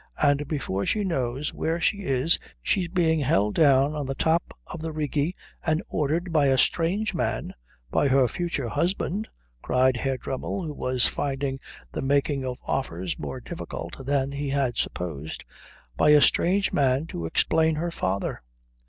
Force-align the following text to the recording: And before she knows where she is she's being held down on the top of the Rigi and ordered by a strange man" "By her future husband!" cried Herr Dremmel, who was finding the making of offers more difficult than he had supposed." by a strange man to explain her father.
And 0.19 0.47
before 0.47 0.83
she 0.87 1.03
knows 1.03 1.53
where 1.53 1.79
she 1.79 1.97
is 1.99 2.39
she's 2.63 2.87
being 2.87 3.19
held 3.19 3.53
down 3.53 3.93
on 3.93 4.07
the 4.07 4.15
top 4.15 4.51
of 4.65 4.81
the 4.81 4.91
Rigi 4.91 5.35
and 5.63 5.83
ordered 5.89 6.33
by 6.33 6.47
a 6.47 6.57
strange 6.57 7.13
man" 7.13 7.53
"By 7.91 8.07
her 8.07 8.27
future 8.27 8.67
husband!" 8.67 9.27
cried 9.61 9.97
Herr 9.97 10.17
Dremmel, 10.17 10.65
who 10.65 10.73
was 10.73 11.05
finding 11.05 11.59
the 11.91 12.01
making 12.01 12.43
of 12.43 12.57
offers 12.65 13.19
more 13.19 13.39
difficult 13.39 14.03
than 14.03 14.31
he 14.31 14.49
had 14.49 14.75
supposed." 14.75 15.45
by 15.99 16.09
a 16.09 16.21
strange 16.21 16.73
man 16.73 17.05
to 17.05 17.27
explain 17.27 17.75
her 17.75 17.91
father. 17.91 18.41